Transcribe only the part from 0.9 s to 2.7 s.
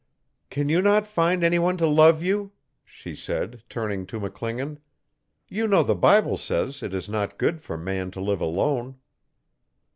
find anyone to love you?'